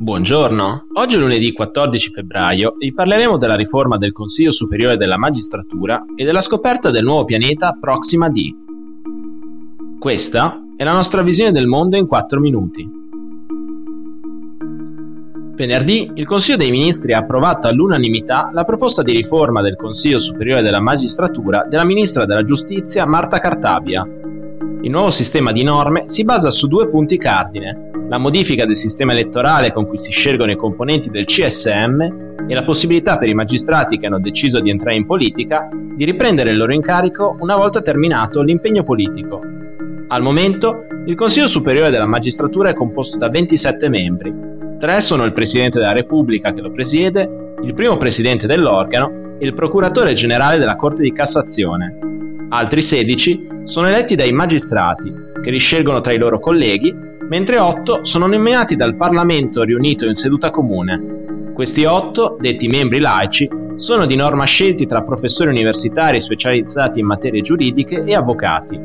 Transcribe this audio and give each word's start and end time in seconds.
Buongiorno, 0.00 0.86
oggi 0.92 1.16
è 1.16 1.18
lunedì 1.18 1.50
14 1.52 2.12
febbraio 2.12 2.78
e 2.78 2.92
parleremo 2.92 3.36
della 3.36 3.56
riforma 3.56 3.96
del 3.96 4.12
Consiglio 4.12 4.52
Superiore 4.52 4.96
della 4.96 5.18
Magistratura 5.18 6.04
e 6.14 6.24
della 6.24 6.40
scoperta 6.40 6.92
del 6.92 7.02
nuovo 7.02 7.24
pianeta 7.24 7.76
Proxima 7.80 8.30
D. 8.30 8.54
Questa 9.98 10.62
è 10.76 10.84
la 10.84 10.92
nostra 10.92 11.22
visione 11.22 11.50
del 11.50 11.66
mondo 11.66 11.96
in 11.96 12.06
4 12.06 12.38
minuti. 12.38 12.88
Venerdì 15.56 16.12
il 16.14 16.26
Consiglio 16.26 16.58
dei 16.58 16.70
Ministri 16.70 17.12
ha 17.12 17.18
approvato 17.18 17.66
all'unanimità 17.66 18.52
la 18.52 18.62
proposta 18.62 19.02
di 19.02 19.10
riforma 19.10 19.62
del 19.62 19.74
Consiglio 19.74 20.20
Superiore 20.20 20.62
della 20.62 20.80
Magistratura 20.80 21.66
della 21.68 21.82
Ministra 21.82 22.24
della 22.24 22.44
Giustizia 22.44 23.04
Marta 23.04 23.40
Cartabia. 23.40 24.06
Il 24.80 24.90
nuovo 24.90 25.10
sistema 25.10 25.50
di 25.50 25.64
norme 25.64 26.08
si 26.08 26.22
basa 26.22 26.50
su 26.50 26.68
due 26.68 26.88
punti 26.88 27.18
cardine 27.18 27.87
la 28.08 28.18
modifica 28.18 28.64
del 28.64 28.76
sistema 28.76 29.12
elettorale 29.12 29.72
con 29.72 29.86
cui 29.86 29.98
si 29.98 30.10
scelgono 30.10 30.50
i 30.50 30.56
componenti 30.56 31.10
del 31.10 31.26
CSM 31.26 32.00
e 32.48 32.54
la 32.54 32.64
possibilità 32.64 33.18
per 33.18 33.28
i 33.28 33.34
magistrati 33.34 33.98
che 33.98 34.06
hanno 34.06 34.18
deciso 34.18 34.60
di 34.60 34.70
entrare 34.70 34.96
in 34.96 35.04
politica 35.04 35.68
di 35.70 36.04
riprendere 36.04 36.50
il 36.50 36.56
loro 36.56 36.72
incarico 36.72 37.36
una 37.40 37.56
volta 37.56 37.82
terminato 37.82 38.40
l'impegno 38.40 38.82
politico. 38.82 39.40
Al 40.08 40.22
momento, 40.22 40.86
il 41.04 41.14
Consiglio 41.14 41.46
Superiore 41.46 41.90
della 41.90 42.06
Magistratura 42.06 42.70
è 42.70 42.74
composto 42.74 43.18
da 43.18 43.28
27 43.28 43.90
membri. 43.90 44.32
Tre 44.78 45.00
sono 45.02 45.24
il 45.24 45.34
Presidente 45.34 45.78
della 45.78 45.92
Repubblica 45.92 46.52
che 46.52 46.62
lo 46.62 46.70
presiede, 46.70 47.54
il 47.62 47.74
primo 47.74 47.98
Presidente 47.98 48.46
dell'organo 48.46 49.36
e 49.38 49.44
il 49.44 49.52
Procuratore 49.52 50.14
Generale 50.14 50.58
della 50.58 50.76
Corte 50.76 51.02
di 51.02 51.12
Cassazione. 51.12 51.98
Altri 52.48 52.80
16 52.80 53.48
sono 53.64 53.88
eletti 53.88 54.14
dai 54.14 54.32
magistrati, 54.32 55.12
che 55.42 55.50
li 55.50 55.58
scelgono 55.58 56.00
tra 56.00 56.12
i 56.12 56.18
loro 56.18 56.38
colleghi 56.38 56.94
mentre 57.28 57.58
otto 57.58 58.04
sono 58.04 58.26
nominati 58.26 58.74
dal 58.74 58.96
Parlamento 58.96 59.62
riunito 59.62 60.06
in 60.06 60.14
seduta 60.14 60.50
comune. 60.50 61.52
Questi 61.52 61.84
otto, 61.84 62.36
detti 62.40 62.68
membri 62.68 63.00
laici, 63.00 63.48
sono 63.74 64.06
di 64.06 64.16
norma 64.16 64.44
scelti 64.44 64.86
tra 64.86 65.02
professori 65.02 65.50
universitari 65.50 66.20
specializzati 66.20 67.00
in 67.00 67.06
materie 67.06 67.40
giuridiche 67.40 68.02
e 68.04 68.14
avvocati. 68.14 68.78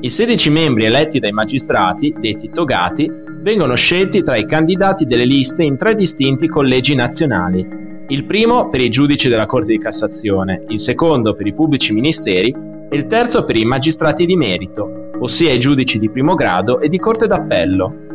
I 0.00 0.10
16 0.10 0.50
membri 0.50 0.84
eletti 0.84 1.18
dai 1.18 1.32
magistrati, 1.32 2.14
detti 2.18 2.50
togati, 2.50 3.10
vengono 3.40 3.74
scelti 3.74 4.22
tra 4.22 4.36
i 4.36 4.46
candidati 4.46 5.06
delle 5.06 5.24
liste 5.24 5.62
in 5.62 5.76
tre 5.76 5.94
distinti 5.94 6.48
collegi 6.48 6.94
nazionali. 6.94 7.66
Il 8.08 8.24
primo 8.24 8.68
per 8.68 8.80
i 8.80 8.88
giudici 8.88 9.28
della 9.28 9.46
Corte 9.46 9.72
di 9.72 9.78
Cassazione, 9.78 10.64
il 10.68 10.78
secondo 10.78 11.34
per 11.34 11.46
i 11.46 11.54
pubblici 11.54 11.92
ministeri 11.92 12.54
e 12.90 12.96
il 12.96 13.06
terzo 13.06 13.44
per 13.44 13.56
i 13.56 13.64
magistrati 13.64 14.24
di 14.24 14.36
merito, 14.36 15.07
ossia 15.20 15.52
i 15.52 15.58
giudici 15.58 15.98
di 15.98 16.10
primo 16.10 16.34
grado 16.34 16.80
e 16.80 16.88
di 16.88 16.98
corte 16.98 17.26
d'appello. 17.26 18.06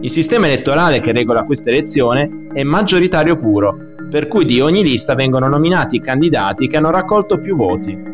Il 0.00 0.10
sistema 0.10 0.46
elettorale 0.46 1.00
che 1.00 1.12
regola 1.12 1.44
questa 1.44 1.70
elezione 1.70 2.48
è 2.52 2.62
maggioritario 2.62 3.36
puro, 3.36 3.76
per 4.10 4.28
cui 4.28 4.44
di 4.44 4.60
ogni 4.60 4.82
lista 4.82 5.14
vengono 5.14 5.48
nominati 5.48 5.96
i 5.96 6.00
candidati 6.00 6.66
che 6.66 6.76
hanno 6.76 6.90
raccolto 6.90 7.38
più 7.38 7.56
voti. 7.56 8.10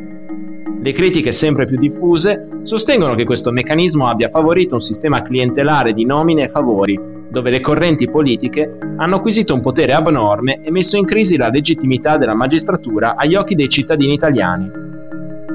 Le 0.80 0.92
critiche 0.92 1.32
sempre 1.32 1.64
più 1.64 1.76
diffuse 1.76 2.60
sostengono 2.62 3.14
che 3.14 3.24
questo 3.24 3.50
meccanismo 3.50 4.06
abbia 4.06 4.28
favorito 4.28 4.74
un 4.74 4.80
sistema 4.80 5.22
clientelare 5.22 5.92
di 5.92 6.04
nomine 6.04 6.44
e 6.44 6.48
favori, 6.48 6.98
dove 7.28 7.50
le 7.50 7.60
correnti 7.60 8.08
politiche 8.08 8.78
hanno 8.96 9.16
acquisito 9.16 9.54
un 9.54 9.60
potere 9.60 9.92
abnorme 9.92 10.60
e 10.62 10.70
messo 10.70 10.96
in 10.96 11.04
crisi 11.04 11.36
la 11.36 11.48
legittimità 11.48 12.16
della 12.16 12.34
magistratura 12.34 13.16
agli 13.16 13.34
occhi 13.34 13.54
dei 13.54 13.68
cittadini 13.68 14.14
italiani. 14.14 14.70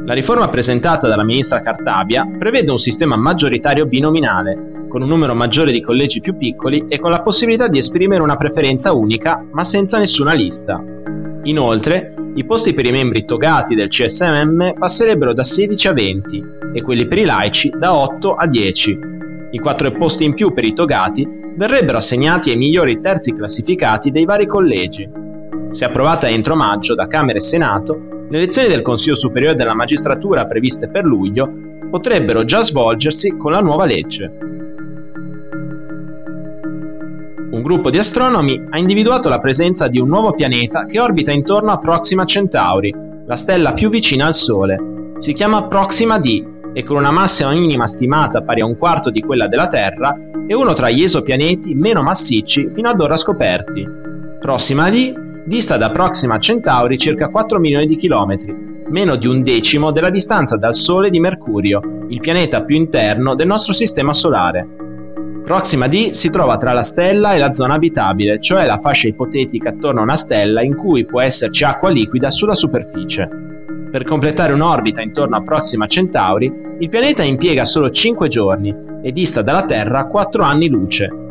La 0.05 0.13
riforma 0.13 0.49
presentata 0.49 1.07
dalla 1.07 1.23
ministra 1.23 1.61
Cartabia 1.61 2.27
prevede 2.37 2.69
un 2.69 2.77
sistema 2.77 3.15
maggioritario 3.15 3.85
binominale, 3.85 4.85
con 4.89 5.01
un 5.01 5.07
numero 5.07 5.33
maggiore 5.33 5.71
di 5.71 5.81
collegi 5.81 6.19
più 6.19 6.35
piccoli 6.35 6.87
e 6.89 6.99
con 6.99 7.09
la 7.09 7.21
possibilità 7.21 7.69
di 7.69 7.77
esprimere 7.77 8.21
una 8.21 8.35
preferenza 8.35 8.91
unica, 8.91 9.41
ma 9.53 9.63
senza 9.63 9.99
nessuna 9.99 10.33
lista. 10.33 10.83
Inoltre, 11.43 12.15
i 12.35 12.45
posti 12.45 12.73
per 12.73 12.85
i 12.85 12.91
membri 12.91 13.23
togati 13.23 13.75
del 13.75 13.87
CSM 13.87 14.73
passerebbero 14.77 15.31
da 15.31 15.43
16 15.43 15.87
a 15.87 15.93
20 15.93 16.43
e 16.73 16.81
quelli 16.81 17.07
per 17.07 17.19
i 17.19 17.25
laici 17.25 17.69
da 17.69 17.95
8 17.95 18.33
a 18.33 18.45
10. 18.45 18.99
I 19.51 19.59
quattro 19.59 19.89
posti 19.93 20.25
in 20.25 20.33
più 20.33 20.51
per 20.53 20.65
i 20.65 20.73
togati 20.73 21.25
verrebbero 21.55 21.97
assegnati 21.97 22.49
ai 22.49 22.57
migliori 22.57 22.99
terzi 22.99 23.31
classificati 23.31 24.11
dei 24.11 24.25
vari 24.25 24.47
collegi. 24.47 25.09
Se 25.69 25.85
approvata 25.85 26.27
entro 26.27 26.55
maggio 26.55 26.93
da 26.93 27.07
Camera 27.07 27.37
e 27.37 27.41
Senato, 27.41 28.12
le 28.33 28.39
elezioni 28.39 28.67
del 28.67 28.81
Consiglio 28.81 29.13
Superiore 29.13 29.53
della 29.53 29.75
Magistratura 29.75 30.47
previste 30.47 30.89
per 30.89 31.03
luglio 31.03 31.47
potrebbero 31.91 32.43
già 32.43 32.63
svolgersi 32.63 33.37
con 33.37 33.51
la 33.51 33.59
nuova 33.59 33.85
legge. 33.85 34.37
Un 37.51 37.61
gruppo 37.61 37.91
di 37.91 37.99
astronomi 37.99 38.59
ha 38.71 38.79
individuato 38.79 39.29
la 39.29 39.39
presenza 39.39 39.87
di 39.87 39.99
un 39.99 40.07
nuovo 40.07 40.31
pianeta 40.31 40.87
che 40.87 40.99
orbita 40.99 41.31
intorno 41.31 41.73
a 41.73 41.77
Proxima 41.77 42.25
Centauri, 42.25 42.91
la 43.27 43.35
stella 43.35 43.73
più 43.73 43.89
vicina 43.89 44.25
al 44.25 44.33
Sole. 44.33 45.13
Si 45.19 45.31
chiama 45.33 45.67
Proxima 45.67 46.17
D 46.17 46.43
e 46.73 46.81
con 46.81 46.97
una 46.97 47.11
massa 47.11 47.51
minima 47.51 47.85
stimata 47.85 48.41
pari 48.41 48.61
a 48.61 48.65
un 48.65 48.79
quarto 48.79 49.11
di 49.11 49.21
quella 49.21 49.45
della 49.45 49.67
Terra 49.67 50.17
è 50.47 50.53
uno 50.53 50.73
tra 50.73 50.89
gli 50.89 51.03
esopianeti 51.03 51.75
meno 51.75 52.01
massicci 52.01 52.71
fino 52.73 52.89
ad 52.89 52.99
ora 52.99 53.15
scoperti. 53.15 53.87
Proxima 54.39 54.89
D 54.89 55.22
dista 55.45 55.75
da 55.77 55.91
Proxima 55.91 56.39
Centauri 56.39 56.97
circa 56.97 57.27
4 57.27 57.59
milioni 57.59 57.85
di 57.85 57.95
chilometri, 57.95 58.55
meno 58.89 59.15
di 59.15 59.27
un 59.27 59.43
decimo 59.43 59.91
della 59.91 60.09
distanza 60.09 60.55
dal 60.55 60.73
Sole 60.73 61.09
di 61.09 61.19
Mercurio, 61.19 62.05
il 62.07 62.19
pianeta 62.21 62.63
più 62.63 62.77
interno 62.77 63.35
del 63.35 63.47
nostro 63.47 63.73
sistema 63.73 64.13
solare. 64.13 64.67
Proxima 65.43 65.87
D 65.87 66.11
si 66.11 66.29
trova 66.29 66.55
tra 66.55 66.71
la 66.71 66.81
stella 66.81 67.33
e 67.33 67.39
la 67.39 67.51
zona 67.51 67.73
abitabile, 67.73 68.39
cioè 68.39 68.65
la 68.65 68.77
fascia 68.77 69.09
ipotetica 69.09 69.69
attorno 69.69 69.99
a 69.99 70.03
una 70.03 70.15
stella 70.15 70.61
in 70.61 70.75
cui 70.75 71.05
può 71.05 71.19
esserci 71.19 71.65
acqua 71.65 71.89
liquida 71.89 72.31
sulla 72.31 72.55
superficie. 72.55 73.27
Per 73.91 74.03
completare 74.05 74.53
un'orbita 74.53 75.01
intorno 75.01 75.35
a 75.35 75.43
Proxima 75.43 75.85
Centauri, 75.85 76.51
il 76.79 76.89
pianeta 76.89 77.23
impiega 77.23 77.65
solo 77.65 77.89
5 77.89 78.27
giorni 78.29 78.73
e 79.03 79.11
dista 79.11 79.41
dalla 79.41 79.65
Terra 79.65 80.07
4 80.07 80.41
anni 80.43 80.69
luce, 80.69 81.22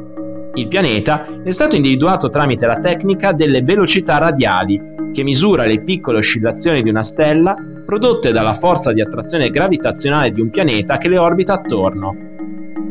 il 0.55 0.69
pianeta 0.69 1.27
è 1.43 1.51
stato 1.51 1.77
individuato 1.77 2.29
tramite 2.29 2.67
la 2.67 2.79
tecnica 2.79 3.33
delle 3.33 3.63
velocità 3.63 4.19
radiali, 4.19 4.79
che 5.11 5.23
misura 5.23 5.65
le 5.65 5.81
piccole 5.81 6.19
oscillazioni 6.19 6.83
di 6.83 6.91
una 6.91 7.03
stella 7.03 7.57
prodotte 7.85 8.33
dalla 8.33 8.53
forza 8.53 8.93
di 8.93 9.01
attrazione 9.01 9.49
gravitazionale 9.49 10.31
di 10.31 10.41
un 10.41 10.51
pianeta 10.51 10.99
che 10.99 11.09
le 11.09 11.19
orbita 11.19 11.55
attorno. 11.55 12.15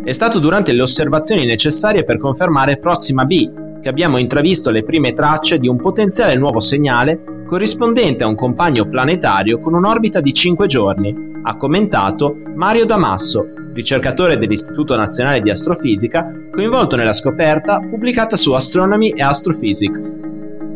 È 0.04 0.12
stato 0.12 0.40
durante 0.40 0.74
le 0.74 0.82
osservazioni 0.82 1.46
necessarie 1.46 2.04
per 2.04 2.18
confermare 2.18 2.78
Proxima 2.78 3.26
b 3.26 3.80
che 3.80 3.90
abbiamo 3.90 4.18
intravisto 4.18 4.72
le 4.72 4.84
prime 4.84 5.14
tracce 5.14 5.60
di 5.60 5.68
un 5.68 5.78
potenziale 5.78 6.36
nuovo 6.36 6.60
segnale 6.60 7.44
corrispondente 7.46 8.24
a 8.24 8.28
un 8.28 8.36
compagno 8.36 8.88
planetario 8.88 9.60
con 9.60 9.74
un'orbita 9.74 10.22
di 10.22 10.34
5 10.34 10.68
giorni, 10.68 11.14
ha 11.44 11.58
commentato 11.58 12.36
Mario 12.56 12.86
Damasso, 12.86 13.46
ricercatore 13.74 14.38
dell'Istituto 14.38 14.96
Nazionale 14.96 15.42
di 15.42 15.50
Astrofisica, 15.50 16.28
coinvolto 16.52 16.96
nella 16.96 17.14
scoperta 17.14 17.80
pubblicata 17.80 18.36
su 18.36 18.52
Astronomy 18.54 19.10
e 19.10 19.22
Astrophysics. 19.22 20.14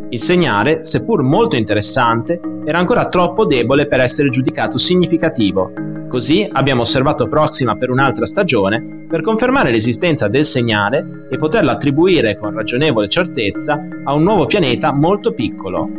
Il 0.09 0.19
segnale, 0.19 0.83
seppur 0.83 1.23
molto 1.23 1.55
interessante, 1.55 2.39
era 2.63 2.77
ancora 2.79 3.07
troppo 3.07 3.45
debole 3.45 3.87
per 3.87 3.99
essere 3.99 4.29
giudicato 4.29 4.77
significativo. 4.77 5.71
Così 6.07 6.47
abbiamo 6.49 6.81
osservato 6.81 7.27
Proxima 7.27 7.75
per 7.75 7.89
un'altra 7.89 8.25
stagione 8.25 9.05
per 9.09 9.21
confermare 9.21 9.71
l'esistenza 9.71 10.27
del 10.27 10.45
segnale 10.45 11.27
e 11.29 11.37
poterlo 11.37 11.71
attribuire 11.71 12.35
con 12.35 12.53
ragionevole 12.53 13.09
certezza 13.09 13.83
a 14.03 14.13
un 14.13 14.23
nuovo 14.23 14.45
pianeta 14.45 14.93
molto 14.93 15.33
piccolo. 15.33 15.89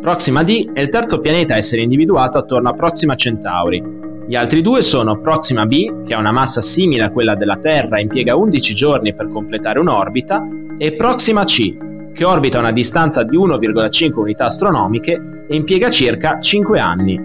Proxima 0.00 0.44
D 0.44 0.70
è 0.72 0.80
il 0.80 0.90
terzo 0.90 1.18
pianeta 1.18 1.54
a 1.54 1.56
essere 1.56 1.82
individuato 1.82 2.38
attorno 2.38 2.68
a 2.68 2.74
Proxima 2.74 3.16
Centauri, 3.16 3.82
gli 4.28 4.34
altri 4.34 4.60
due 4.60 4.82
sono 4.82 5.20
Proxima 5.20 5.64
b, 5.64 6.02
che 6.02 6.12
ha 6.12 6.18
una 6.18 6.32
massa 6.32 6.60
simile 6.60 7.04
a 7.04 7.10
quella 7.10 7.34
della 7.34 7.56
Terra 7.56 7.96
e 7.96 8.02
impiega 8.02 8.36
11 8.36 8.74
giorni 8.74 9.14
per 9.14 9.30
completare 9.30 9.78
un'orbita, 9.78 10.46
e 10.76 10.92
Proxima 10.96 11.44
c, 11.44 12.12
che 12.12 12.24
orbita 12.26 12.58
una 12.58 12.70
distanza 12.70 13.22
di 13.22 13.38
1,5 13.38 14.18
unità 14.18 14.44
astronomiche 14.44 15.46
e 15.48 15.56
impiega 15.56 15.88
circa 15.88 16.38
5 16.40 16.78
anni. 16.78 17.18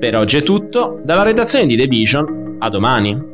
Per 0.00 0.16
oggi 0.16 0.38
è 0.38 0.42
tutto, 0.42 1.00
dalla 1.04 1.22
redazione 1.22 1.66
di 1.66 1.76
The 1.76 1.86
Vision, 1.86 2.56
a 2.58 2.68
domani. 2.68 3.33